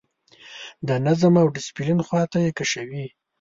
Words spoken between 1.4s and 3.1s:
او ډسپلین خواته یې کشوي.